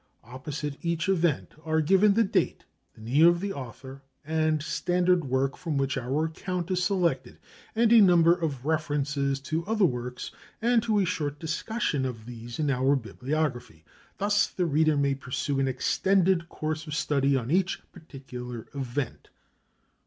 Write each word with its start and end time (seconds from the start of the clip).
Opposite 0.23 0.79
each 0.81 1.07
event 1.07 1.51
are 1.63 1.79
given 1.79 2.15
the 2.15 2.23
date, 2.23 2.65
the 2.95 3.01
name 3.01 3.27
of 3.27 3.39
the 3.39 3.53
author 3.53 4.01
and 4.25 4.59
standard 4.63 5.25
work 5.25 5.55
from 5.55 5.77
which 5.77 5.95
our 5.95 6.25
account 6.25 6.71
is 6.71 6.83
selected, 6.83 7.37
and 7.75 7.93
a 7.93 8.01
number 8.01 8.33
of 8.33 8.65
references 8.65 9.39
to 9.41 9.63
other 9.67 9.85
works 9.85 10.31
and 10.59 10.81
to 10.81 10.97
a 10.97 11.05
short 11.05 11.37
discussion 11.37 12.03
of 12.03 12.25
these 12.25 12.57
in 12.57 12.71
our 12.71 12.95
Bibliography. 12.95 13.85
Thus 14.17 14.47
the 14.47 14.65
reader 14.65 14.97
may 14.97 15.13
pursue 15.13 15.59
an 15.59 15.67
extended 15.67 16.49
course 16.49 16.87
of 16.87 16.95
study 16.95 17.35
on 17.37 17.51
each 17.51 17.79
particular 17.91 18.65
event. 18.73 19.29